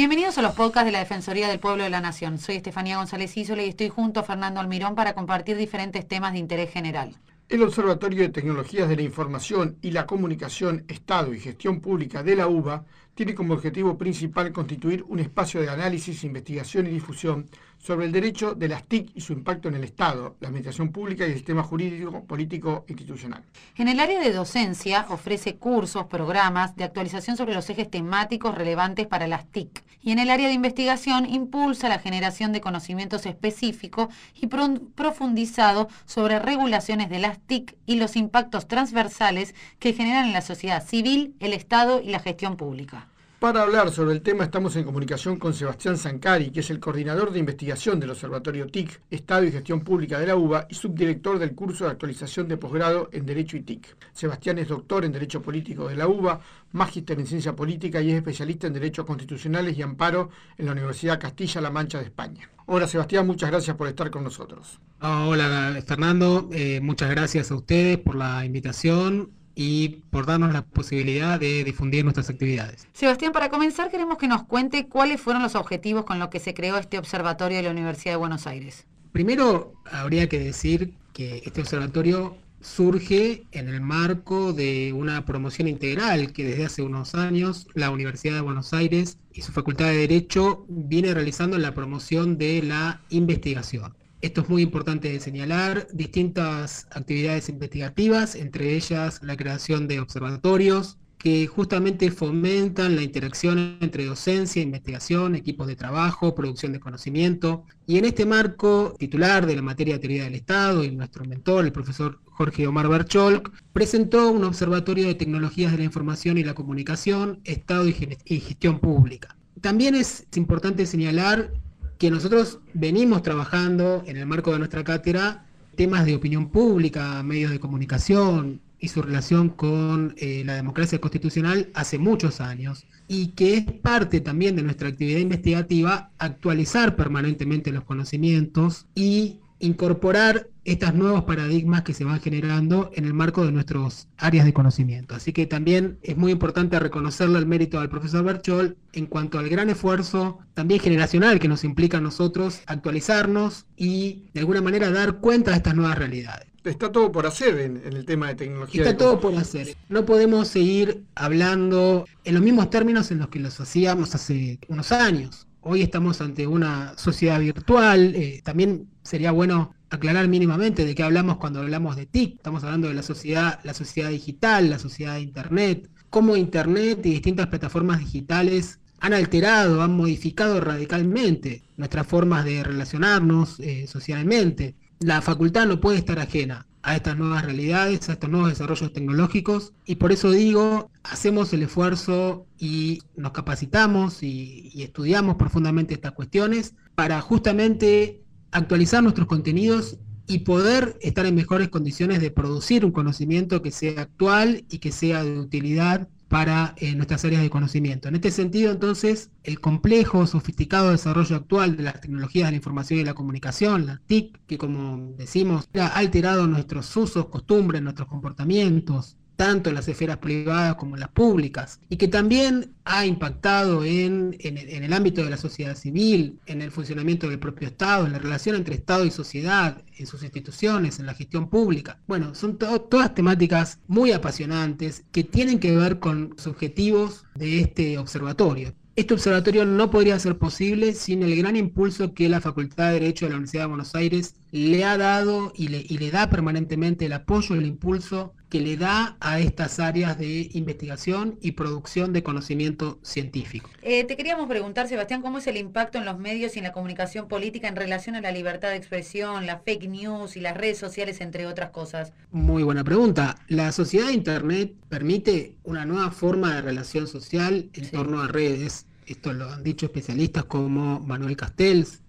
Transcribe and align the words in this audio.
Bienvenidos 0.00 0.38
a 0.38 0.42
los 0.42 0.54
podcasts 0.54 0.86
de 0.86 0.92
la 0.92 1.00
Defensoría 1.00 1.46
del 1.46 1.60
Pueblo 1.60 1.84
de 1.84 1.90
la 1.90 2.00
Nación. 2.00 2.38
Soy 2.38 2.56
Estefanía 2.56 2.96
González 2.96 3.36
Isola 3.36 3.62
y 3.62 3.68
estoy 3.68 3.90
junto 3.90 4.20
a 4.20 4.22
Fernando 4.22 4.58
Almirón 4.58 4.94
para 4.94 5.12
compartir 5.12 5.58
diferentes 5.58 6.08
temas 6.08 6.32
de 6.32 6.38
interés 6.38 6.70
general. 6.70 7.18
El 7.50 7.62
Observatorio 7.62 8.22
de 8.22 8.30
Tecnologías 8.30 8.88
de 8.88 8.96
la 8.96 9.02
Información 9.02 9.76
y 9.82 9.90
la 9.90 10.06
Comunicación, 10.06 10.86
Estado 10.88 11.34
y 11.34 11.38
Gestión 11.38 11.82
Pública 11.82 12.22
de 12.22 12.34
la 12.34 12.48
UBA 12.48 12.86
tiene 13.14 13.34
como 13.34 13.52
objetivo 13.52 13.98
principal 13.98 14.52
constituir 14.52 15.04
un 15.06 15.18
espacio 15.18 15.60
de 15.60 15.68
análisis, 15.68 16.24
investigación 16.24 16.86
y 16.86 16.92
difusión 16.92 17.50
sobre 17.80 18.06
el 18.06 18.12
derecho 18.12 18.54
de 18.54 18.68
las 18.68 18.84
TIC 18.84 19.12
y 19.14 19.22
su 19.22 19.32
impacto 19.32 19.68
en 19.68 19.74
el 19.74 19.84
Estado, 19.84 20.36
la 20.40 20.48
administración 20.48 20.92
pública 20.92 21.26
y 21.26 21.30
el 21.30 21.36
sistema 21.36 21.62
jurídico, 21.62 22.24
político, 22.24 22.84
institucional. 22.88 23.42
En 23.76 23.88
el 23.88 23.98
área 24.00 24.20
de 24.20 24.32
docencia 24.32 25.06
ofrece 25.08 25.56
cursos, 25.56 26.04
programas 26.06 26.76
de 26.76 26.84
actualización 26.84 27.36
sobre 27.36 27.54
los 27.54 27.68
ejes 27.70 27.90
temáticos 27.90 28.54
relevantes 28.54 29.06
para 29.06 29.26
las 29.26 29.46
TIC. 29.46 29.82
Y 30.02 30.12
en 30.12 30.18
el 30.18 30.30
área 30.30 30.48
de 30.48 30.54
investigación 30.54 31.26
impulsa 31.26 31.88
la 31.88 31.98
generación 31.98 32.52
de 32.52 32.60
conocimientos 32.60 33.26
específicos 33.26 34.08
y 34.34 34.46
profundizado 34.46 35.88
sobre 36.06 36.38
regulaciones 36.38 37.10
de 37.10 37.18
las 37.18 37.38
TIC 37.38 37.76
y 37.86 37.96
los 37.96 38.16
impactos 38.16 38.68
transversales 38.68 39.54
que 39.78 39.92
generan 39.92 40.26
en 40.26 40.32
la 40.32 40.40
sociedad 40.42 40.86
civil, 40.86 41.34
el 41.40 41.52
Estado 41.52 42.00
y 42.00 42.10
la 42.10 42.20
gestión 42.20 42.56
pública. 42.56 43.09
Para 43.40 43.62
hablar 43.62 43.90
sobre 43.90 44.12
el 44.12 44.20
tema 44.20 44.44
estamos 44.44 44.76
en 44.76 44.84
comunicación 44.84 45.38
con 45.38 45.54
Sebastián 45.54 45.96
Zancari, 45.96 46.50
que 46.50 46.60
es 46.60 46.68
el 46.68 46.78
coordinador 46.78 47.32
de 47.32 47.38
investigación 47.38 47.98
del 47.98 48.10
Observatorio 48.10 48.66
TIC, 48.66 49.00
Estado 49.10 49.44
y 49.44 49.50
Gestión 49.50 49.80
Pública 49.80 50.18
de 50.18 50.26
la 50.26 50.36
UBA 50.36 50.66
y 50.68 50.74
subdirector 50.74 51.38
del 51.38 51.54
curso 51.54 51.86
de 51.86 51.92
actualización 51.92 52.48
de 52.48 52.58
posgrado 52.58 53.08
en 53.12 53.24
Derecho 53.24 53.56
y 53.56 53.62
TIC. 53.62 53.96
Sebastián 54.12 54.58
es 54.58 54.68
doctor 54.68 55.06
en 55.06 55.12
Derecho 55.12 55.40
Político 55.40 55.88
de 55.88 55.96
la 55.96 56.06
UBA, 56.06 56.38
magíster 56.72 57.18
en 57.18 57.26
Ciencia 57.26 57.56
Política 57.56 58.02
y 58.02 58.10
es 58.10 58.16
especialista 58.16 58.66
en 58.66 58.74
Derechos 58.74 59.06
Constitucionales 59.06 59.78
y 59.78 59.80
Amparo 59.80 60.28
en 60.58 60.66
la 60.66 60.72
Universidad 60.72 61.18
Castilla-La 61.18 61.70
Mancha 61.70 61.96
de 61.96 62.04
España. 62.04 62.46
Hola 62.66 62.86
Sebastián, 62.86 63.26
muchas 63.26 63.50
gracias 63.50 63.74
por 63.74 63.88
estar 63.88 64.10
con 64.10 64.22
nosotros. 64.22 64.78
Hola 65.00 65.82
Fernando, 65.86 66.50
eh, 66.52 66.80
muchas 66.82 67.08
gracias 67.08 67.50
a 67.50 67.54
ustedes 67.54 67.96
por 67.96 68.16
la 68.16 68.44
invitación 68.44 69.30
y 69.62 70.00
por 70.08 70.24
darnos 70.24 70.54
la 70.54 70.62
posibilidad 70.62 71.38
de 71.38 71.64
difundir 71.64 72.02
nuestras 72.02 72.30
actividades. 72.30 72.88
Sebastián, 72.94 73.32
para 73.32 73.50
comenzar 73.50 73.90
queremos 73.90 74.16
que 74.16 74.26
nos 74.26 74.44
cuente 74.44 74.86
cuáles 74.86 75.20
fueron 75.20 75.42
los 75.42 75.54
objetivos 75.54 76.06
con 76.06 76.18
los 76.18 76.30
que 76.30 76.40
se 76.40 76.54
creó 76.54 76.78
este 76.78 76.96
observatorio 76.96 77.58
de 77.58 77.64
la 77.64 77.70
Universidad 77.70 78.14
de 78.14 78.16
Buenos 78.16 78.46
Aires. 78.46 78.86
Primero, 79.12 79.74
habría 79.92 80.30
que 80.30 80.38
decir 80.38 80.94
que 81.12 81.42
este 81.44 81.60
observatorio 81.60 82.38
surge 82.62 83.44
en 83.52 83.68
el 83.68 83.82
marco 83.82 84.54
de 84.54 84.94
una 84.94 85.26
promoción 85.26 85.68
integral 85.68 86.32
que 86.32 86.44
desde 86.44 86.64
hace 86.64 86.80
unos 86.80 87.14
años 87.14 87.66
la 87.74 87.90
Universidad 87.90 88.36
de 88.36 88.40
Buenos 88.40 88.72
Aires 88.72 89.18
y 89.34 89.42
su 89.42 89.52
Facultad 89.52 89.88
de 89.88 89.96
Derecho 89.96 90.64
viene 90.68 91.12
realizando 91.12 91.56
en 91.56 91.62
la 91.62 91.74
promoción 91.74 92.38
de 92.38 92.62
la 92.62 93.02
investigación. 93.10 93.92
Esto 94.20 94.42
es 94.42 94.50
muy 94.50 94.62
importante 94.62 95.10
de 95.10 95.18
señalar, 95.18 95.88
distintas 95.92 96.86
actividades 96.90 97.48
investigativas, 97.48 98.34
entre 98.34 98.76
ellas 98.76 99.20
la 99.22 99.34
creación 99.34 99.88
de 99.88 100.00
observatorios 100.00 100.98
que 101.16 101.46
justamente 101.46 102.10
fomentan 102.10 102.96
la 102.96 103.02
interacción 103.02 103.78
entre 103.80 104.06
docencia, 104.06 104.62
investigación, 104.62 105.34
equipos 105.34 105.66
de 105.66 105.76
trabajo, 105.76 106.34
producción 106.34 106.72
de 106.72 106.80
conocimiento. 106.80 107.64
Y 107.86 107.98
en 107.98 108.06
este 108.06 108.24
marco, 108.24 108.94
titular 108.98 109.46
de 109.46 109.56
la 109.56 109.62
materia 109.62 109.94
de 109.94 110.00
teoría 110.00 110.24
del 110.24 110.34
Estado 110.34 110.82
y 110.82 110.90
nuestro 110.90 111.24
mentor, 111.26 111.66
el 111.66 111.72
profesor 111.72 112.20
Jorge 112.24 112.66
Omar 112.66 112.88
Bercholk, 112.88 113.52
presentó 113.72 114.30
un 114.30 114.44
observatorio 114.44 115.06
de 115.06 115.14
tecnologías 115.14 115.72
de 115.72 115.78
la 115.78 115.84
información 115.84 116.38
y 116.38 116.44
la 116.44 116.54
comunicación, 116.54 117.40
Estado 117.44 117.86
y 117.86 118.40
gestión 118.40 118.80
pública. 118.80 119.36
También 119.60 119.94
es 119.94 120.26
importante 120.36 120.86
señalar 120.86 121.52
que 122.00 122.10
nosotros 122.10 122.60
venimos 122.72 123.22
trabajando 123.22 124.02
en 124.06 124.16
el 124.16 124.24
marco 124.24 124.52
de 124.52 124.58
nuestra 124.58 124.82
cátedra 124.82 125.44
temas 125.76 126.06
de 126.06 126.14
opinión 126.14 126.48
pública, 126.48 127.22
medios 127.22 127.50
de 127.50 127.60
comunicación 127.60 128.62
y 128.78 128.88
su 128.88 129.02
relación 129.02 129.50
con 129.50 130.14
eh, 130.16 130.42
la 130.46 130.54
democracia 130.54 130.98
constitucional 130.98 131.68
hace 131.74 131.98
muchos 131.98 132.40
años 132.40 132.86
y 133.06 133.32
que 133.32 133.54
es 133.58 133.64
parte 133.82 134.22
también 134.22 134.56
de 134.56 134.62
nuestra 134.62 134.88
actividad 134.88 135.18
investigativa 135.18 136.10
actualizar 136.16 136.96
permanentemente 136.96 137.70
los 137.70 137.84
conocimientos 137.84 138.86
y 138.94 139.40
incorporar 139.60 140.48
estos 140.64 140.94
nuevos 140.94 141.24
paradigmas 141.24 141.82
que 141.82 141.94
se 141.94 142.04
van 142.04 142.20
generando 142.20 142.90
en 142.94 143.04
el 143.04 143.14
marco 143.14 143.44
de 143.44 143.52
nuestras 143.52 144.08
áreas 144.16 144.44
de 144.44 144.52
conocimiento. 144.52 145.14
Así 145.14 145.32
que 145.32 145.46
también 145.46 145.98
es 146.02 146.16
muy 146.16 146.32
importante 146.32 146.78
reconocerle 146.78 147.38
el 147.38 147.46
mérito 147.46 147.78
al 147.78 147.88
profesor 147.88 148.24
Berchol 148.24 148.76
en 148.92 149.06
cuanto 149.06 149.38
al 149.38 149.48
gran 149.48 149.70
esfuerzo 149.70 150.38
también 150.54 150.80
generacional 150.80 151.38
que 151.38 151.48
nos 151.48 151.64
implica 151.64 151.98
a 151.98 152.00
nosotros 152.00 152.60
actualizarnos 152.66 153.66
y 153.76 154.30
de 154.34 154.40
alguna 154.40 154.60
manera 154.60 154.90
dar 154.90 155.18
cuenta 155.18 155.52
de 155.52 155.58
estas 155.58 155.74
nuevas 155.74 155.98
realidades. 155.98 156.48
Está 156.64 156.92
todo 156.92 157.10
por 157.10 157.26
hacer 157.26 157.58
en, 157.58 157.78
el 157.86 158.04
tema 158.04 158.28
de 158.28 158.34
tecnología. 158.34 158.82
Está 158.82 158.96
todo 158.96 159.18
por 159.18 159.34
hacer. 159.34 159.76
No 159.88 160.04
podemos 160.04 160.48
seguir 160.48 161.04
hablando 161.14 162.06
en 162.24 162.34
los 162.34 162.42
mismos 162.42 162.68
términos 162.68 163.10
en 163.10 163.18
los 163.18 163.28
que 163.28 163.40
los 163.40 163.58
hacíamos 163.60 164.14
hace 164.14 164.58
unos 164.68 164.92
años. 164.92 165.46
Hoy 165.62 165.82
estamos 165.82 166.22
ante 166.22 166.46
una 166.46 166.96
sociedad 166.96 167.38
virtual. 167.38 168.14
Eh, 168.14 168.40
también 168.42 168.88
sería 169.02 169.30
bueno 169.30 169.74
aclarar 169.90 170.26
mínimamente 170.26 170.86
de 170.86 170.94
qué 170.94 171.02
hablamos 171.02 171.36
cuando 171.36 171.60
hablamos 171.60 171.96
de 171.96 172.06
TIC. 172.06 172.36
Estamos 172.36 172.64
hablando 172.64 172.88
de 172.88 172.94
la 172.94 173.02
sociedad, 173.02 173.60
la 173.62 173.74
sociedad 173.74 174.08
digital, 174.08 174.70
la 174.70 174.78
sociedad 174.78 175.14
de 175.14 175.20
Internet. 175.20 175.90
Cómo 176.08 176.36
Internet 176.36 177.04
y 177.04 177.10
distintas 177.10 177.48
plataformas 177.48 177.98
digitales 177.98 178.78
han 179.00 179.12
alterado, 179.12 179.82
han 179.82 179.94
modificado 179.94 180.60
radicalmente 180.60 181.62
nuestras 181.76 182.06
formas 182.06 182.46
de 182.46 182.64
relacionarnos 182.64 183.60
eh, 183.60 183.86
socialmente. 183.86 184.76
La 184.98 185.20
facultad 185.20 185.66
no 185.66 185.78
puede 185.78 185.98
estar 185.98 186.18
ajena 186.18 186.66
a 186.82 186.96
estas 186.96 187.16
nuevas 187.16 187.44
realidades, 187.44 188.08
a 188.08 188.12
estos 188.12 188.30
nuevos 188.30 188.50
desarrollos 188.50 188.92
tecnológicos. 188.92 189.72
Y 189.84 189.96
por 189.96 190.12
eso 190.12 190.30
digo, 190.30 190.90
hacemos 191.02 191.52
el 191.52 191.62
esfuerzo 191.62 192.46
y 192.58 193.02
nos 193.16 193.32
capacitamos 193.32 194.22
y, 194.22 194.72
estudiamos 194.82 195.36
profundamente 195.36 195.94
estas 195.94 196.12
cuestiones 196.12 196.74
para 196.94 197.20
justamente 197.20 198.22
actualizar 198.50 199.02
nuestros 199.02 199.28
contenidos 199.28 199.98
y 200.26 200.40
poder 200.40 200.96
estar 201.00 201.26
en 201.26 201.34
mejores 201.34 201.68
condiciones 201.68 202.20
de 202.20 202.30
producir 202.30 202.84
un 202.84 202.92
conocimiento 202.92 203.62
que 203.62 203.70
sea 203.70 204.02
actual 204.02 204.64
y 204.70 204.78
que 204.78 204.92
sea 204.92 205.24
de 205.24 205.38
utilidad 205.38 206.08
para 206.30 206.74
eh, 206.76 206.94
nuestras 206.94 207.24
áreas 207.24 207.42
de 207.42 207.50
conocimiento. 207.50 208.06
En 208.06 208.14
este 208.14 208.30
sentido, 208.30 208.70
entonces, 208.70 209.32
el 209.42 209.60
complejo, 209.60 210.28
sofisticado 210.28 210.92
desarrollo 210.92 211.34
actual 211.34 211.76
de 211.76 211.82
las 211.82 212.00
tecnologías 212.00 212.46
de 212.46 212.52
la 212.52 212.56
información 212.56 213.00
y 213.00 213.04
la 213.04 213.14
comunicación, 213.14 213.84
la 213.86 214.00
TIC, 214.06 214.38
que 214.46 214.56
como 214.56 215.12
decimos, 215.16 215.68
ha 215.74 215.88
alterado 215.88 216.46
nuestros 216.46 216.96
usos, 216.96 217.26
costumbres, 217.26 217.82
nuestros 217.82 218.06
comportamientos, 218.06 219.16
tanto 219.40 219.70
en 219.70 219.74
las 219.74 219.88
esferas 219.88 220.18
privadas 220.18 220.74
como 220.74 220.96
en 220.96 221.00
las 221.00 221.08
públicas, 221.08 221.80
y 221.88 221.96
que 221.96 222.08
también 222.08 222.74
ha 222.84 223.06
impactado 223.06 223.86
en, 223.86 224.36
el 224.38 224.92
ámbito 224.92 225.24
de 225.24 225.30
la 225.30 225.38
sociedad 225.38 225.74
civil, 225.74 226.38
en 226.44 226.60
el 226.60 226.70
funcionamiento 226.70 227.26
del 227.26 227.38
propio 227.38 227.68
Estado, 227.68 228.04
en 228.04 228.12
la 228.12 228.18
relación 228.18 228.54
entre 228.54 228.74
Estado 228.74 229.06
y 229.06 229.10
sociedad, 229.10 229.82
en 229.96 230.06
sus 230.06 230.22
instituciones, 230.24 230.98
en 230.98 231.06
la 231.06 231.14
gestión 231.14 231.48
pública. 231.48 231.98
Bueno, 232.06 232.34
son 232.34 232.58
todas 232.58 233.14
temáticas 233.14 233.78
muy 233.86 234.12
apasionantes 234.12 235.04
que 235.10 235.24
tienen 235.24 235.58
que 235.58 235.74
ver 235.74 236.00
con 236.00 236.34
los 236.36 236.46
objetivos 236.46 237.24
de 237.34 237.60
este 237.60 237.96
observatorio. 237.96 238.74
Este 238.94 239.14
observatorio 239.14 239.64
no 239.64 239.90
podría 239.90 240.18
ser 240.18 240.36
posible 240.36 240.92
sin 240.92 241.22
el 241.22 241.34
gran 241.34 241.56
impulso 241.56 242.12
que 242.12 242.28
la 242.28 242.42
Facultad 242.42 242.88
de 242.88 243.00
Derecho 243.00 243.24
de 243.24 243.30
la 243.30 243.36
Universidad 243.36 243.62
de 243.62 243.68
Buenos 243.68 243.94
Aires 243.94 244.34
le 244.50 244.84
ha 244.84 244.98
dado 244.98 245.54
y 245.56 245.68
le, 245.68 246.10
da 246.10 246.28
permanentemente 246.28 247.06
el 247.06 247.14
apoyo 247.14 247.54
y 247.54 247.58
el 247.60 247.66
impulso 247.66 248.34
que 248.50 248.60
le 248.60 248.76
da 248.76 249.16
a 249.20 249.38
estas 249.38 249.78
áreas 249.78 250.18
de 250.18 250.50
investigación 250.52 251.38
y 251.40 251.52
producción 251.52 252.12
de 252.12 252.24
conocimiento 252.24 252.98
científico. 253.02 253.70
Eh, 253.80 254.04
te 254.04 254.16
queríamos 254.16 254.48
preguntar, 254.48 254.88
Sebastián, 254.88 255.22
¿cómo 255.22 255.38
es 255.38 255.46
el 255.46 255.56
impacto 255.56 255.98
en 255.98 256.04
los 256.04 256.18
medios 256.18 256.56
y 256.56 256.58
en 256.58 256.64
la 256.64 256.72
comunicación 256.72 257.28
política 257.28 257.68
en 257.68 257.76
relación 257.76 258.16
a 258.16 258.20
la 258.20 258.32
libertad 258.32 258.70
de 258.70 258.76
expresión, 258.76 259.46
la 259.46 259.60
fake 259.60 259.88
news 259.88 260.36
y 260.36 260.40
las 260.40 260.56
redes 260.56 260.78
sociales, 260.78 261.20
entre 261.20 261.46
otras 261.46 261.70
cosas? 261.70 262.12
Muy 262.32 262.64
buena 262.64 262.82
pregunta. 262.82 263.36
La 263.46 263.70
sociedad 263.70 264.08
de 264.08 264.14
Internet 264.14 264.74
permite 264.88 265.56
una 265.62 265.86
nueva 265.86 266.10
forma 266.10 266.56
de 266.56 266.62
relación 266.62 267.06
social 267.06 267.70
en 267.72 267.90
torno 267.90 268.20
a 268.20 268.26
redes. 268.26 268.86
Esto 269.06 269.32
lo 269.32 269.48
han 269.48 269.62
dicho 269.62 269.86
especialistas 269.86 270.44
como 270.44 270.98
Manuel 271.00 271.36
Castells, 271.36 272.02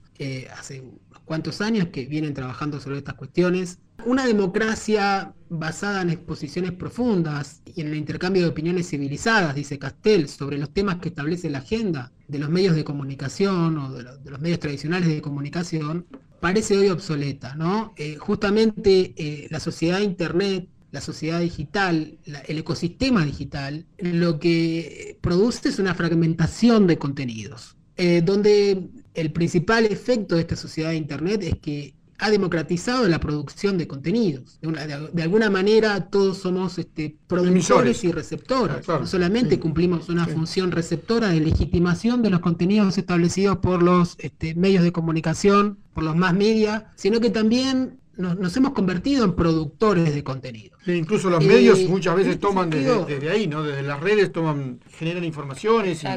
hace 0.56 0.82
unos 0.82 1.22
cuantos 1.26 1.62
años 1.62 1.88
que 1.88 2.06
vienen 2.06 2.34
trabajando 2.34 2.80
sobre 2.80 2.98
estas 2.98 3.16
cuestiones 3.16 3.80
Una 4.06 4.26
democracia 4.26 5.34
basada 5.50 6.02
en 6.02 6.10
exposiciones 6.10 6.72
profundas 6.72 7.62
y 7.66 7.82
en 7.82 7.88
el 7.88 7.96
intercambio 7.96 8.44
de 8.44 8.50
opiniones 8.50 8.90
civilizadas, 8.90 9.54
dice 9.54 9.78
Castell, 9.78 10.28
sobre 10.28 10.58
los 10.58 10.72
temas 10.74 10.98
que 10.98 11.10
establece 11.10 11.50
la 11.50 11.60
agenda 11.60 12.12
de 12.28 12.40
los 12.40 12.50
medios 12.50 12.76
de 12.76 12.84
comunicación 12.84 13.78
o 13.78 13.94
de, 13.94 14.04
los 14.04 14.40
medios 14.40 14.60
tradicionales 14.60 15.10
de 15.10 15.22
comunicación, 15.22 16.06
parece 16.40 16.78
hoy 16.78 16.90
obsoleta, 16.90 17.56
¿no? 17.56 17.94
Eh, 17.98 18.16
justamente 18.16 19.14
eh, 19.18 19.48
la 19.52 19.60
sociedad 19.60 19.98
de 19.98 20.06
Internet, 20.06 20.68
la 20.92 21.02
sociedad 21.02 21.40
digital, 21.40 22.18
el 22.26 22.58
ecosistema 22.58 23.26
digital, 23.26 23.86
lo 23.98 24.40
que 24.40 25.18
produce 25.22 25.70
es 25.70 25.80
una 25.80 25.96
fragmentación 25.96 26.88
de 26.88 26.98
contenidos, 26.98 27.78
eh, 27.98 28.22
donde 28.24 28.90
el 29.14 29.32
principal 29.32 29.86
efecto 29.86 30.36
de 30.36 30.42
esta 30.42 30.56
sociedad 30.56 30.90
de 30.90 30.98
Internet 30.98 31.44
es 31.44 31.60
que 31.60 31.96
ha 32.22 32.30
democratizado 32.30 33.08
la 33.10 33.20
producción 33.20 33.80
de 33.80 33.88
contenidos. 33.88 34.60
De, 34.62 35.24
alguna 35.24 35.50
manera 35.50 36.06
todos 36.06 36.38
somos 36.38 36.78
este, 36.78 37.16
productores 37.26 38.04
y 38.04 38.12
receptores. 38.12 38.88
no 38.88 39.08
solamente 39.08 39.60
cumplimos 39.60 40.08
una 40.08 40.28
función 40.28 40.72
receptora 40.72 41.30
de 41.30 41.40
legitimación 41.40 42.22
de 42.22 42.30
los 42.30 42.40
contenidos 42.40 43.00
establecidos 43.00 43.58
por 43.58 43.82
los 43.82 44.18
este, 44.20 44.54
medios 44.54 44.84
de 44.84 44.92
comunicación, 44.92 45.80
por 45.96 46.04
los 46.04 46.16
más 46.16 46.36
media, 46.36 46.92
sino 46.96 47.20
que 47.20 47.32
también 47.32 48.00
nos, 48.18 48.56
hemos 48.56 48.74
convertido 48.74 49.26
en 49.26 49.36
productores 49.36 50.14
de 50.14 50.24
contenido. 50.24 50.78
incluso 50.86 51.28
los 51.28 51.44
medios 51.44 51.80
eh, 51.80 51.88
muchas 51.88 52.16
veces 52.16 52.40
toman 52.40 52.70
desde, 52.70 53.32
ahí, 53.32 53.48
¿no? 53.48 53.64
Desde 53.64 53.82
las 53.82 54.00
redes 54.00 54.32
toman, 54.32 54.80
generan 54.92 55.24
informaciones 55.24 56.04
y 56.04 56.08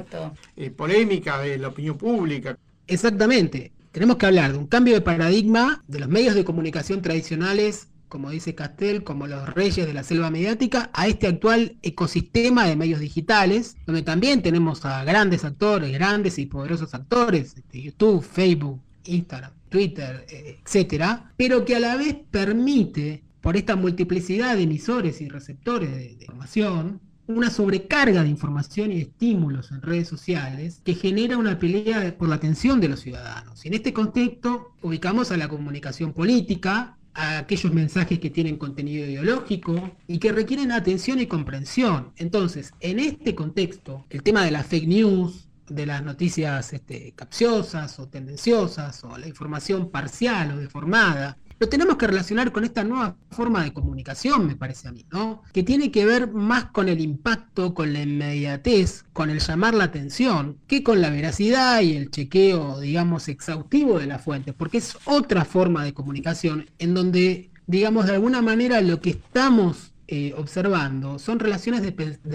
eh, 0.56 0.70
polémica 0.70 1.38
de 1.38 1.56
la 1.56 1.68
opinión 1.68 1.96
pública. 1.96 2.58
Exactamente 2.86 3.72
tenemos 3.94 4.16
que 4.16 4.26
hablar 4.26 4.50
de 4.50 4.58
un 4.58 4.66
cambio 4.66 4.92
de 4.92 5.00
paradigma 5.02 5.84
de 5.86 6.00
los 6.00 6.08
medios 6.08 6.34
de 6.34 6.44
comunicación 6.44 7.00
tradicionales, 7.00 7.86
como 8.08 8.30
dice 8.30 8.56
Castel, 8.56 9.04
como 9.04 9.28
los 9.28 9.48
reyes 9.54 9.86
de 9.86 9.94
la 9.94 10.02
selva 10.02 10.32
mediática, 10.32 10.90
a 10.92 11.06
este 11.06 11.28
actual 11.28 11.76
ecosistema 11.80 12.66
de 12.66 12.74
medios 12.74 12.98
digitales, 12.98 13.76
donde 13.86 14.02
también 14.02 14.42
tenemos 14.42 14.84
a 14.84 15.04
grandes 15.04 15.44
actores, 15.44 15.92
grandes 15.92 16.40
y 16.40 16.46
poderosos 16.46 16.92
actores, 16.92 17.54
este, 17.56 17.82
YouTube, 17.82 18.20
Facebook, 18.24 18.80
Instagram, 19.04 19.52
Twitter, 19.68 20.26
eh, 20.28 20.58
etcétera, 20.64 21.32
pero 21.36 21.64
que 21.64 21.76
a 21.76 21.80
la 21.80 21.94
vez 21.94 22.16
permite, 22.32 23.22
por 23.40 23.56
esta 23.56 23.76
multiplicidad 23.76 24.56
de 24.56 24.62
emisores 24.62 25.20
y 25.20 25.28
receptores 25.28 25.94
de 25.94 26.10
información, 26.14 27.00
una 27.26 27.50
sobrecarga 27.50 28.22
de 28.22 28.28
información 28.28 28.92
y 28.92 29.00
estímulos 29.00 29.70
en 29.70 29.82
redes 29.82 30.08
sociales 30.08 30.80
que 30.84 30.94
genera 30.94 31.38
una 31.38 31.58
pelea 31.58 32.16
por 32.18 32.28
la 32.28 32.36
atención 32.36 32.80
de 32.80 32.88
los 32.88 33.00
ciudadanos. 33.00 33.64
Y 33.64 33.68
en 33.68 33.74
este 33.74 33.92
contexto 33.92 34.74
ubicamos 34.82 35.30
a 35.30 35.36
la 35.36 35.48
comunicación 35.48 36.12
política, 36.12 36.96
a 37.14 37.38
aquellos 37.38 37.72
mensajes 37.72 38.18
que 38.18 38.30
tienen 38.30 38.56
contenido 38.56 39.06
ideológico 39.06 39.92
y 40.06 40.18
que 40.18 40.32
requieren 40.32 40.72
atención 40.72 41.20
y 41.20 41.26
comprensión. 41.26 42.12
Entonces, 42.16 42.74
en 42.80 42.98
este 42.98 43.34
contexto, 43.34 44.04
el 44.10 44.22
tema 44.22 44.44
de 44.44 44.50
las 44.50 44.66
fake 44.66 44.88
news, 44.88 45.48
de 45.68 45.86
las 45.86 46.02
noticias 46.02 46.72
este, 46.72 47.12
capciosas 47.16 47.98
o 47.98 48.08
tendenciosas 48.08 49.02
o 49.04 49.16
la 49.16 49.26
información 49.26 49.90
parcial 49.90 50.52
o 50.52 50.56
deformada, 50.58 51.38
lo 51.64 51.70
tenemos 51.70 51.96
que 51.96 52.06
relacionar 52.06 52.52
con 52.52 52.64
esta 52.64 52.84
nueva 52.84 53.16
forma 53.30 53.64
de 53.64 53.72
comunicación, 53.72 54.46
me 54.46 54.54
parece 54.54 54.86
a 54.86 54.92
mí, 54.92 55.06
¿no? 55.10 55.42
Que 55.50 55.62
tiene 55.62 55.90
que 55.90 56.04
ver 56.04 56.30
más 56.30 56.66
con 56.66 56.90
el 56.90 57.00
impacto, 57.00 57.72
con 57.72 57.94
la 57.94 58.02
inmediatez, 58.02 59.06
con 59.14 59.30
el 59.30 59.40
llamar 59.40 59.72
la 59.72 59.84
atención, 59.84 60.58
que 60.66 60.82
con 60.82 61.00
la 61.00 61.08
veracidad 61.08 61.80
y 61.80 61.96
el 61.96 62.10
chequeo, 62.10 62.80
digamos, 62.80 63.28
exhaustivo 63.28 63.98
de 63.98 64.04
las 64.04 64.22
fuentes, 64.22 64.52
porque 64.54 64.76
es 64.76 64.98
otra 65.06 65.46
forma 65.46 65.82
de 65.84 65.94
comunicación 65.94 66.68
en 66.78 66.92
donde, 66.92 67.48
digamos, 67.66 68.04
de 68.04 68.12
alguna 68.12 68.42
manera 68.42 68.82
lo 68.82 69.00
que 69.00 69.10
estamos 69.10 69.94
eh, 70.06 70.34
observando 70.36 71.18
son 71.18 71.38
relaciones 71.38 71.80
de, 71.80 71.92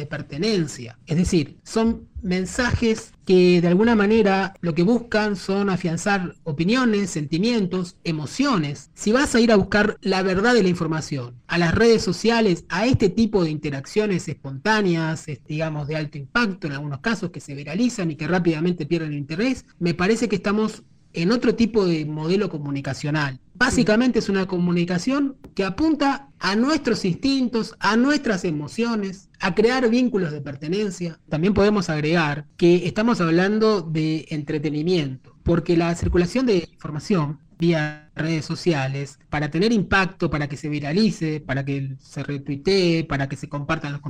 pertenencia, 0.08 0.98
es 1.06 1.18
decir, 1.18 1.60
son 1.64 2.08
mensajes 2.22 3.14
que 3.26 3.62
de 3.62 3.68
alguna 3.68 3.96
manera 3.96 4.56
lo 4.62 4.74
que 4.74 4.84
buscan 4.84 5.36
son 5.36 5.70
afianzar 5.70 6.36
opiniones, 6.44 7.12
sentimientos, 7.12 7.98
emociones. 8.04 8.90
Si 8.94 9.12
vas 9.12 9.36
a 9.36 9.40
ir 9.40 9.52
a 9.52 9.56
buscar 9.56 9.98
la 10.02 10.24
verdad 10.24 10.54
de 10.54 10.64
la 10.64 10.70
información 10.70 11.36
a 11.48 11.58
las 11.58 11.76
redes 11.76 12.02
sociales, 12.02 12.66
a 12.70 12.86
este 12.86 13.10
tipo 13.10 13.44
de 13.44 13.52
interacciones 13.52 14.28
espontáneas, 14.28 15.26
digamos 15.48 15.88
de 15.88 15.96
alto 15.96 16.18
impacto 16.18 16.68
en 16.68 16.74
algunos 16.74 17.02
casos 17.02 17.32
que 17.32 17.40
se 17.40 17.56
viralizan 17.56 18.12
y 18.12 18.16
que 18.16 18.28
rápidamente 18.28 18.86
pierden 18.86 19.14
interés, 19.14 19.66
me 19.80 19.94
parece 19.94 20.28
que 20.28 20.38
estamos 20.38 20.84
en 21.14 21.32
otro 21.32 21.56
tipo 21.56 21.86
de 21.86 22.06
modelo 22.06 22.50
comunicacional. 22.50 23.40
Básicamente 23.56 24.20
es 24.20 24.30
una 24.30 24.48
comunicación 24.48 25.36
que 25.54 25.66
apunta 25.66 26.30
a 26.40 26.56
nuestros 26.56 27.04
instintos, 27.04 27.76
a 27.80 27.98
nuestras 27.98 28.46
emociones, 28.46 29.30
a 29.40 29.54
crear 29.54 29.90
vínculos 29.90 30.32
de 30.32 30.42
pertenencia. 30.42 31.20
También 31.28 31.54
podemos 31.54 31.90
agregar 31.90 32.46
que 32.56 32.88
estamos 32.88 33.20
hablando 33.20 33.82
de 33.82 34.28
entretenimiento, 34.30 35.36
porque 35.44 35.76
la 35.76 35.94
circulación 35.96 36.46
de 36.46 36.70
información 36.72 37.40
vía 37.58 38.09
redes 38.20 38.46
sociales, 38.46 39.20
para 39.30 39.50
tener 39.50 39.72
impacto, 39.72 40.30
para 40.30 40.48
que 40.48 40.58
se 40.58 40.70
viralice, 40.70 41.42
para 41.42 41.66
que 41.66 41.96
se 42.00 42.24
retuitee, 42.24 43.04
para 43.06 43.28
que 43.28 43.36
se 43.36 43.50
compartan 43.50 43.94
los, 43.94 44.02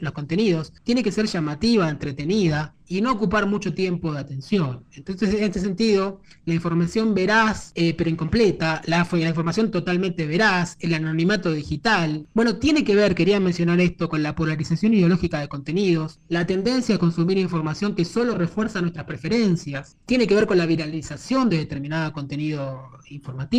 los 0.00 0.12
contenidos, 0.12 0.72
tiene 0.84 1.02
que 1.02 1.12
ser 1.12 1.26
llamativa, 1.26 1.88
entretenida 1.88 2.74
y 2.92 3.00
no 3.00 3.12
ocupar 3.12 3.46
mucho 3.46 3.72
tiempo 3.72 4.12
de 4.12 4.20
atención. 4.20 4.84
Entonces, 4.92 5.32
en 5.34 5.44
este 5.44 5.60
sentido, 5.60 6.20
la 6.44 6.52
información 6.52 7.14
veraz, 7.14 7.72
eh, 7.74 7.94
pero 7.94 8.10
incompleta, 8.10 8.82
la, 8.84 9.08
información 9.26 9.70
totalmente 9.70 10.26
veraz, 10.26 10.76
el 10.78 10.92
anonimato 10.92 11.52
digital, 11.52 12.26
bueno, 12.34 12.56
tiene 12.56 12.84
que 12.84 12.94
ver, 12.94 13.14
quería 13.14 13.40
mencionar 13.40 13.80
esto, 13.80 14.10
con 14.10 14.22
la 14.22 14.34
polarización 14.34 14.92
ideológica 14.92 15.40
de 15.40 15.48
contenidos, 15.48 16.20
la 16.28 16.46
tendencia 16.46 16.96
a 16.96 16.98
consumir 16.98 17.38
información 17.38 17.94
que 17.94 18.04
solo 18.04 18.34
refuerza 18.34 18.82
nuestras 18.82 19.06
preferencias, 19.06 19.96
tiene 20.04 20.26
que 20.26 20.34
ver 20.34 20.46
con 20.46 20.58
la 20.58 20.66
viralización 20.66 21.48
de 21.48 21.58
determinado 21.58 22.12
contenido 22.12 22.90
informativo. 23.08 23.51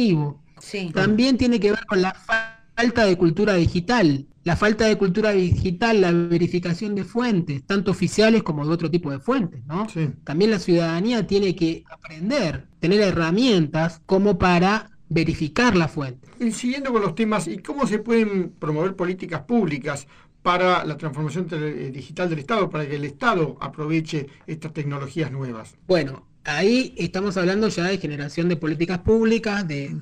También 0.94 1.38
tiene 1.38 1.60
que 1.60 1.72
ver 1.72 1.86
con 1.86 2.02
la 2.02 2.14
falta 2.14 3.06
de 3.06 3.18
cultura 3.18 3.54
digital. 3.54 4.26
La 4.44 4.58
falta 4.58 4.86
de 4.86 4.98
cultura 4.98 5.32
digital, 5.32 6.02
la 6.02 6.12
verificación 6.12 6.96
de 6.96 7.06
fuentes, 7.06 7.64
tanto 7.64 7.92
oficiales 7.92 8.44
como 8.44 8.66
de 8.66 8.74
otro 8.74 8.92
tipo 8.92 9.10
de 9.10 9.20
fuentes, 9.20 9.66
¿no? 9.66 9.88
También 10.26 10.52
la 10.52 10.60
ciudadanía 10.60 11.26
tiene 11.26 11.56
que 11.56 11.86
aprender, 11.90 12.68
tener 12.80 13.00
herramientas 13.00 14.02
como 14.06 14.38
para 14.38 14.92
verificar 15.08 15.78
la 15.78 15.88
fuente. 15.88 16.28
Y 16.42 16.52
siguiendo 16.52 16.92
con 16.92 17.02
los 17.02 17.16
temas, 17.16 17.48
¿y 17.48 17.60
cómo 17.60 17.88
se 17.88 18.00
pueden 18.00 18.50
promover 18.60 18.98
políticas 18.98 19.44
públicas 19.44 20.08
para 20.42 20.84
la 20.84 20.98
transformación 20.98 21.48
eh, 21.52 21.92
digital 21.94 22.30
del 22.30 22.40
Estado, 22.40 22.70
para 22.70 22.86
que 22.86 22.98
el 22.98 23.06
Estado 23.06 23.58
aproveche 23.62 24.28
estas 24.46 24.74
tecnologías 24.74 25.32
nuevas? 25.32 25.78
Bueno, 25.88 26.28
ahí 26.44 26.94
estamos 26.98 27.38
hablando 27.38 27.68
ya 27.70 27.86
de 27.86 27.98
generación 27.98 28.50
de 28.50 28.56
políticas 28.56 29.00
públicas, 29.00 29.68
de, 29.68 29.96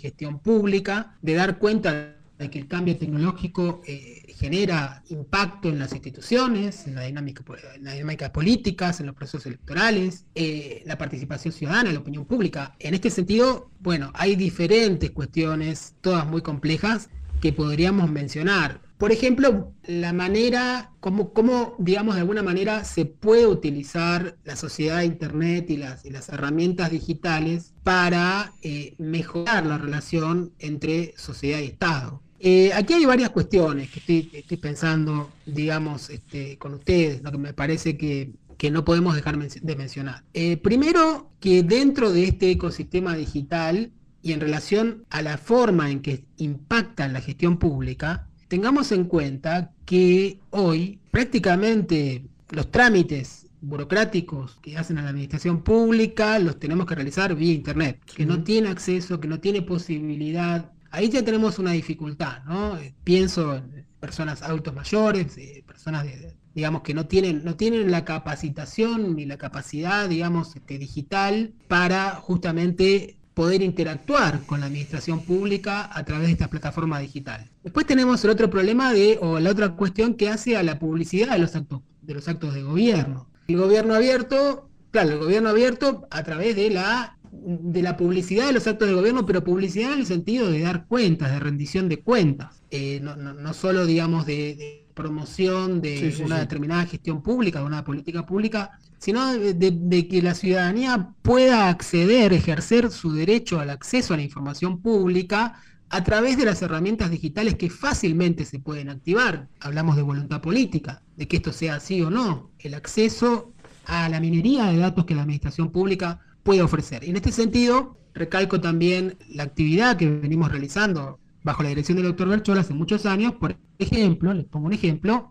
gestión 0.00 0.38
pública, 0.38 1.16
de 1.22 1.32
dar 1.32 1.58
cuenta 1.58 2.14
de 2.38 2.50
que 2.50 2.58
el 2.58 2.68
cambio 2.68 2.96
tecnológico 2.98 3.80
eh, 3.86 4.22
genera 4.36 5.02
impacto 5.08 5.70
en 5.70 5.78
las 5.78 5.92
instituciones, 5.92 6.86
en 6.86 6.94
la 6.94 7.02
dinámica, 7.04 7.42
en 7.74 7.84
las 7.84 7.94
dinámicas 7.94 8.30
políticas, 8.30 9.00
en 9.00 9.06
los 9.06 9.14
procesos 9.14 9.46
electorales, 9.46 10.26
eh, 10.34 10.82
la 10.84 10.98
participación 10.98 11.54
ciudadana, 11.54 11.90
la 11.90 12.00
opinión 12.00 12.26
pública. 12.26 12.76
En 12.78 12.92
este 12.92 13.08
sentido, 13.08 13.70
bueno, 13.80 14.10
hay 14.14 14.36
diferentes 14.36 15.10
cuestiones, 15.10 15.94
todas 16.02 16.26
muy 16.26 16.42
complejas, 16.42 17.08
que 17.40 17.54
podríamos 17.54 18.10
mencionar. 18.10 18.82
Por 18.98 19.12
ejemplo, 19.12 19.72
la 19.84 20.12
manera, 20.12 20.90
como, 20.98 21.32
cómo, 21.32 21.76
digamos, 21.78 22.16
de 22.16 22.22
alguna 22.22 22.42
manera 22.42 22.84
se 22.84 23.04
puede 23.04 23.46
utilizar 23.46 24.36
la 24.44 24.56
sociedad 24.56 24.98
de 24.98 25.04
Internet 25.04 25.70
y 25.70 25.76
las, 25.76 26.04
las 26.04 26.28
herramientas 26.28 26.90
digitales 26.90 27.74
para 27.84 28.52
eh, 28.60 28.94
mejorar 28.98 29.66
la 29.66 29.78
relación 29.78 30.52
entre 30.58 31.14
sociedad 31.16 31.60
y 31.60 31.66
Estado. 31.66 32.22
Eh, 32.40 32.72
aquí 32.74 32.94
hay 32.94 33.04
varias 33.04 33.30
cuestiones 33.30 33.90
que 33.90 33.98
estoy, 34.32 34.56
pensando, 34.56 35.30
digamos, 35.46 36.10
este, 36.10 36.56
con 36.58 36.74
ustedes, 36.74 37.22
lo 37.22 37.32
que 37.32 37.38
me 37.38 37.52
parece 37.52 37.96
que, 37.96 38.32
no 38.70 38.84
podemos 38.84 39.14
dejar 39.14 39.38
de 39.38 39.76
mencionar. 39.76 40.24
Eh, 40.34 40.56
primero, 40.56 41.30
que 41.38 41.62
dentro 41.62 42.12
de 42.12 42.24
este 42.24 42.50
ecosistema 42.50 43.14
digital 43.14 43.92
y 44.22 44.32
en 44.32 44.40
relación 44.40 45.04
a 45.10 45.22
la 45.22 45.38
forma 45.38 45.90
en 45.90 46.00
que 46.00 46.24
impacta 46.36 47.06
la 47.06 47.20
gestión 47.20 47.58
pública, 47.58 48.27
tengamos 48.48 48.92
en 48.92 49.04
cuenta 49.04 49.72
que 49.84 50.40
hoy 50.50 50.98
prácticamente 51.10 52.24
los 52.50 52.70
trámites 52.70 53.46
burocráticos 53.60 54.58
que 54.62 54.76
hacen 54.76 54.98
a 54.98 55.02
la 55.02 55.10
administración 55.10 55.62
pública 55.62 56.38
los 56.38 56.58
tenemos 56.58 56.86
que 56.86 56.94
realizar 56.94 57.34
vía 57.34 57.52
internet, 57.52 58.00
que 58.14 58.26
no 58.26 58.42
tiene 58.42 58.68
acceso, 58.68 59.20
que 59.20 59.28
no 59.28 59.40
tiene 59.40 59.62
posibilidad. 59.62 60.72
Ahí 60.90 61.10
ya 61.10 61.24
tenemos 61.24 61.58
una 61.58 61.72
dificultad, 61.72 62.42
¿no? 62.44 62.78
Eh, 62.78 62.94
pienso 63.04 63.56
en 63.56 63.84
personas 64.00 64.42
adultos 64.42 64.74
mayores, 64.74 65.36
eh, 65.36 65.62
personas 65.66 66.06
digamos 66.54 66.82
que 66.82 66.94
no 66.94 67.06
tienen, 67.06 67.44
no 67.44 67.56
tienen 67.56 67.90
la 67.90 68.04
capacitación 68.04 69.14
ni 69.14 69.26
la 69.26 69.36
capacidad, 69.36 70.08
digamos, 70.08 70.56
este, 70.56 70.78
digital 70.78 71.52
para 71.68 72.16
justamente 72.16 73.17
poder 73.38 73.62
interactuar 73.62 74.40
con 74.46 74.58
la 74.58 74.66
administración 74.66 75.20
pública 75.20 75.88
a 75.96 76.04
través 76.04 76.26
de 76.26 76.32
esta 76.32 76.50
plataforma 76.50 76.98
digital. 76.98 77.48
Después 77.62 77.86
tenemos 77.86 78.24
el 78.24 78.30
otro 78.30 78.50
problema 78.50 78.92
de, 78.92 79.16
o 79.22 79.38
la 79.38 79.50
otra 79.50 79.76
cuestión 79.76 80.14
que 80.14 80.28
hace 80.28 80.56
a 80.56 80.64
la 80.64 80.80
publicidad 80.80 81.34
de 81.34 81.38
los 81.38 81.54
actos 81.54 81.82
de, 82.02 82.14
los 82.14 82.26
actos 82.26 82.52
de 82.52 82.64
gobierno. 82.64 83.28
El 83.46 83.58
gobierno 83.58 83.94
abierto, 83.94 84.68
claro, 84.90 85.10
el 85.10 85.18
gobierno 85.18 85.50
abierto 85.50 86.08
a 86.10 86.24
través 86.24 86.56
de 86.56 86.70
la 86.70 87.16
de 87.32 87.82
la 87.82 87.96
publicidad 87.96 88.46
de 88.46 88.52
los 88.52 88.66
actos 88.66 88.88
de 88.88 88.94
gobierno, 88.94 89.26
pero 89.26 89.44
publicidad 89.44 89.92
en 89.92 90.00
el 90.00 90.06
sentido 90.06 90.50
de 90.50 90.60
dar 90.60 90.86
cuentas, 90.86 91.30
de 91.30 91.40
rendición 91.40 91.88
de 91.88 92.00
cuentas, 92.00 92.62
eh, 92.70 93.00
no, 93.02 93.16
no, 93.16 93.54
solo, 93.54 93.86
digamos, 93.86 94.26
de, 94.26 94.84
promoción 94.98 95.80
de 95.80 96.12
una 96.24 96.40
determinada 96.40 96.84
gestión 96.84 97.22
pública, 97.22 97.60
de 97.60 97.66
una 97.66 97.84
política 97.84 98.26
pública, 98.26 98.80
sino 98.98 99.32
de, 99.32 100.08
que 100.08 100.20
la 100.22 100.34
ciudadanía 100.34 101.10
pueda 101.22 101.68
acceder, 101.68 102.32
ejercer 102.32 102.90
su 102.90 103.12
derecho 103.12 103.60
al 103.60 103.70
acceso 103.70 104.12
a 104.12 104.16
la 104.16 104.24
información 104.24 104.82
pública 104.82 105.62
a 105.88 106.02
través 106.02 106.36
de 106.36 106.46
las 106.46 106.60
herramientas 106.62 107.12
digitales 107.12 107.54
que 107.54 107.70
fácilmente 107.70 108.44
se 108.44 108.58
pueden 108.58 108.88
activar. 108.88 109.46
Hablamos 109.60 109.94
de 109.94 110.02
voluntad 110.02 110.40
política, 110.40 111.00
de 111.16 111.28
que 111.28 111.36
esto 111.36 111.52
sea 111.52 111.76
así 111.76 112.02
o 112.02 112.10
no, 112.10 112.50
el 112.58 112.74
acceso 112.74 113.52
a 113.86 114.08
la 114.08 114.18
minería 114.18 114.66
de 114.66 114.78
datos 114.78 115.04
que 115.04 115.14
la 115.14 115.22
administración 115.22 115.70
pública 115.70 116.20
puede 116.48 116.62
ofrecer. 116.62 117.04
Y 117.04 117.10
en 117.10 117.16
este 117.16 117.30
sentido, 117.30 117.98
recalco 118.14 118.58
también 118.58 119.18
la 119.28 119.42
actividad 119.42 119.98
que 119.98 120.08
venimos 120.08 120.50
realizando 120.50 121.20
bajo 121.42 121.62
la 121.62 121.68
dirección 121.68 121.96
del 121.96 122.06
doctor 122.06 122.26
Berchol 122.26 122.56
hace 122.56 122.72
muchos 122.72 123.04
años, 123.04 123.34
por 123.34 123.58
ejemplo, 123.78 124.32
les 124.32 124.46
pongo 124.46 124.64
un 124.64 124.72
ejemplo, 124.72 125.30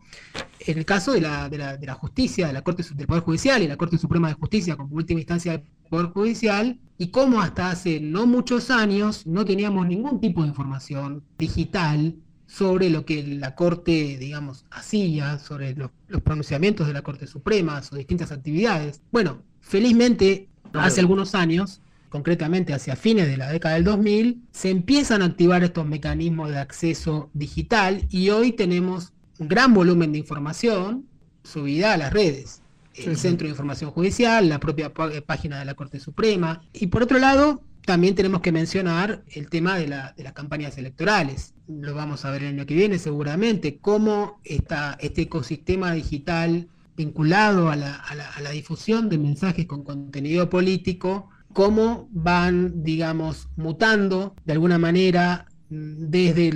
en 0.60 0.78
el 0.78 0.86
caso 0.86 1.14
de 1.14 1.22
la, 1.22 1.50
de 1.50 1.58
la, 1.58 1.94
justicia, 1.96 2.46
de 2.46 2.54
la 2.54 2.62
Corte 2.62 2.84
del 2.94 3.08
Poder 3.08 3.24
Judicial 3.24 3.64
y 3.64 3.68
la 3.68 3.78
Corte 3.78 3.98
Suprema 3.98 4.28
de 4.28 4.36
Justicia 4.36 4.76
como 4.76 4.96
última 4.96 5.20
instancia 5.20 5.54
del 5.54 5.64
Poder 5.90 6.06
Judicial, 6.12 6.80
y 7.00 7.08
cómo 7.08 7.42
hasta 7.42 7.72
hace 7.72 8.00
no 8.00 8.28
muchos 8.28 8.70
años 8.70 9.26
no 9.26 9.44
teníamos 9.44 9.88
ningún 9.88 10.22
tipo 10.22 10.44
de 10.44 10.50
información 10.50 11.24
digital 11.40 12.16
sobre 12.46 12.92
lo 12.92 13.06
que 13.06 13.24
la 13.24 13.56
Corte, 13.56 14.18
digamos, 14.20 14.66
hacía, 14.70 15.40
sobre 15.40 15.74
los, 15.74 15.90
los 16.10 16.22
pronunciamientos 16.22 16.86
de 16.86 16.94
la 16.94 17.02
Corte 17.02 17.26
Suprema, 17.26 17.82
o 17.92 17.96
distintas 17.96 18.32
actividades. 18.32 19.02
Bueno, 19.12 19.42
felizmente, 19.62 20.50
hace 20.74 21.00
algunos 21.00 21.36
años, 21.36 21.82
concretamente 22.10 22.74
hacia 22.74 22.96
fines 22.96 23.28
de 23.28 23.38
la 23.38 23.52
década 23.52 23.76
del 23.76 23.84
2000, 23.84 24.42
se 24.52 24.70
empiezan 24.70 25.22
a 25.22 25.26
activar 25.26 25.64
estos 25.64 25.86
mecanismos 25.86 26.50
de 26.50 26.60
acceso 26.60 27.30
digital 27.34 28.06
y 28.10 28.30
hoy 28.30 28.52
tenemos 28.52 29.14
un 29.40 29.48
gran 29.48 29.74
volumen 29.74 30.12
de 30.12 30.20
información 30.20 31.06
subida 31.44 31.94
a 31.94 31.98
las 31.98 32.14
redes. 32.14 32.62
El 32.96 33.16
Centro 33.16 33.46
de 33.46 33.52
Información 33.52 33.92
Judicial, 33.92 34.50
la 34.50 34.60
propia 34.60 34.92
eh, 35.12 35.22
página 35.22 35.60
de 35.60 35.66
la 35.66 35.76
Corte 35.76 36.00
Suprema. 36.00 36.62
Y 36.74 36.88
por 36.88 37.04
otro 37.04 37.20
lado, 37.20 37.62
también 37.88 38.16
tenemos 38.16 38.42
que 38.42 38.52
mencionar 38.52 39.24
el 39.32 39.50
tema 39.50 39.78
de, 39.78 39.88
las 39.88 40.34
campañas 40.34 40.78
electorales. 40.78 41.54
Lo 41.68 41.94
vamos 41.96 42.26
a 42.26 42.32
ver 42.32 42.44
el 42.44 42.50
año 42.50 42.66
que 42.66 42.74
viene 42.74 43.00
seguramente, 43.00 43.78
cómo 43.78 44.42
está 44.44 44.98
este 45.00 45.22
ecosistema 45.22 45.94
digital 45.94 46.68
vinculado 46.98 47.70
a 47.70 47.76
la 47.78 48.50
difusión 48.52 49.08
de 49.08 49.18
mensajes 49.18 49.66
con 49.68 49.84
contenido 49.84 50.50
político 50.50 51.30
cómo 51.58 52.08
van, 52.12 52.84
digamos, 52.84 53.50
mutando 53.56 54.36
de 54.46 54.54
alguna 54.54 54.78
manera 54.78 55.48
desde 55.70 56.54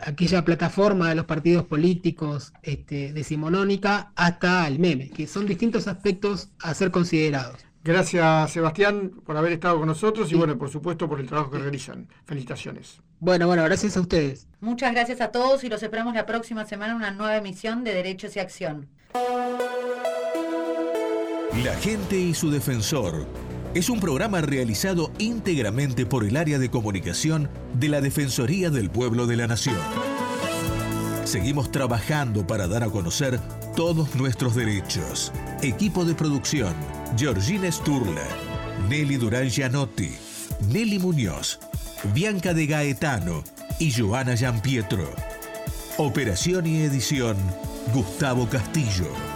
aquella 0.00 0.44
plataforma 0.46 1.10
de 1.10 1.14
los 1.14 1.26
partidos 1.26 1.66
políticos 1.66 2.54
este, 2.62 3.12
decimonónica 3.12 4.12
hasta 4.16 4.66
el 4.66 4.78
meme, 4.78 5.10
que 5.10 5.26
son 5.26 5.44
distintos 5.44 5.86
aspectos 5.88 6.48
a 6.58 6.72
ser 6.72 6.90
considerados. 6.90 7.60
Gracias, 7.84 8.52
Sebastián, 8.52 9.10
por 9.26 9.36
haber 9.36 9.52
estado 9.52 9.78
con 9.78 9.86
nosotros 9.86 10.32
y, 10.32 10.36
bueno, 10.36 10.56
por 10.56 10.70
supuesto, 10.70 11.06
por 11.06 11.20
el 11.20 11.26
trabajo 11.26 11.50
que 11.50 11.58
realizan. 11.58 12.08
Felicitaciones. 12.24 13.02
Bueno, 13.18 13.46
bueno, 13.46 13.62
gracias 13.64 13.98
a 13.98 14.00
ustedes. 14.00 14.48
Muchas 14.60 14.92
gracias 14.92 15.20
a 15.20 15.32
todos 15.32 15.64
y 15.64 15.68
los 15.68 15.82
esperamos 15.82 16.14
la 16.14 16.24
próxima 16.24 16.64
semana 16.64 16.92
en 16.92 16.96
una 16.96 17.10
nueva 17.10 17.36
emisión 17.36 17.84
de 17.84 17.92
Derechos 17.92 18.36
y 18.36 18.38
Acción. 18.38 18.88
La 21.64 21.76
gente 21.80 22.18
y 22.18 22.34
su 22.34 22.50
defensor 22.50 23.26
es 23.74 23.88
un 23.90 24.00
programa 24.00 24.40
realizado 24.40 25.10
íntegramente 25.18 26.06
por 26.06 26.24
el 26.24 26.36
área 26.36 26.58
de 26.58 26.70
comunicación 26.70 27.48
de 27.74 27.88
la 27.88 28.00
Defensoría 28.00 28.70
del 28.70 28.90
Pueblo 28.90 29.26
de 29.26 29.36
la 29.36 29.46
Nación. 29.46 29.76
Seguimos 31.24 31.70
trabajando 31.70 32.46
para 32.46 32.66
dar 32.66 32.82
a 32.82 32.90
conocer 32.90 33.38
todos 33.76 34.14
nuestros 34.16 34.54
derechos. 34.54 35.32
Equipo 35.62 36.04
de 36.04 36.14
producción, 36.14 36.74
Georgina 37.16 37.70
Sturla, 37.70 38.26
Nelly 38.88 39.16
Durán 39.16 39.48
Gianotti, 39.48 40.10
Nelly 40.72 40.98
Muñoz, 40.98 41.60
Bianca 42.14 42.54
de 42.54 42.66
Gaetano 42.66 43.44
y 43.78 43.92
Joana 43.92 44.36
Giampietro. 44.36 45.08
Operación 45.98 46.66
y 46.66 46.82
edición, 46.82 47.36
Gustavo 47.92 48.46
Castillo. 48.46 49.29